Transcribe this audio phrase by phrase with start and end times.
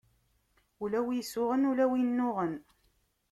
[0.83, 2.53] Ula wi isuɣen, ula wi innuɣen.